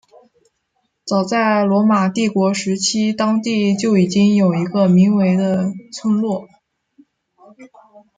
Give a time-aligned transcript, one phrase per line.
[1.05, 6.47] 早在罗马帝国时期当地就已经有一个名为的村落。